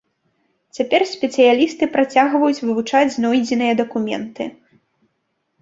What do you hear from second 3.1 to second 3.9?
знойдзеныя